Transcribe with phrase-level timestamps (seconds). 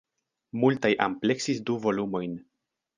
[0.63, 2.39] Multaj ampleksis du volumojn.